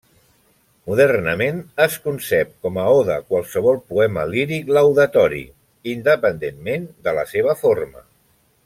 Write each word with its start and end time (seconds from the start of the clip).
Modernament, 0.91 1.59
es 1.85 1.97
concep 2.07 2.55
com 2.67 2.79
a 2.83 2.85
oda 3.01 3.19
qualsevol 3.33 3.79
poema 3.93 4.25
líric 4.33 4.73
laudatori, 4.79 5.45
independentment 5.97 6.93
de 7.09 7.19
la 7.21 7.29
seva 7.37 7.57
forma. 7.65 8.05